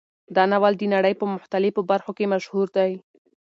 [0.35, 2.91] دا ناول د نړۍ په مختلفو برخو کې مشهور دی.